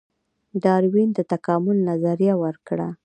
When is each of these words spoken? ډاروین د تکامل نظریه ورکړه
ډاروین 0.63 1.09
د 1.17 1.19
تکامل 1.31 1.77
نظریه 1.89 2.33
ورکړه 2.43 2.87